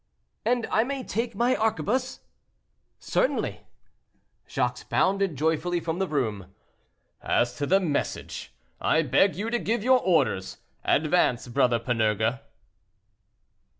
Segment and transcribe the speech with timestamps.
[0.43, 2.21] "And I may take my arquebuse?"
[2.97, 3.61] "Certainly."
[4.49, 6.55] Jacques bounded joyfully from the room.
[7.21, 10.57] "As to the message, I beg you to give your orders.
[10.83, 12.39] Advance, Brother Panurge."